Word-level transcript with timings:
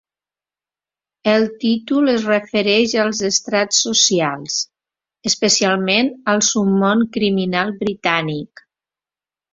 El 1.33 1.43
títol 1.63 2.09
es 2.13 2.25
refereix 2.29 2.95
als 3.03 3.21
estrats 3.29 3.81
socials, 3.89 4.55
especialment 5.33 6.11
al 6.35 6.45
submón 6.49 7.05
criminal 7.19 7.75
britànic. 7.85 8.69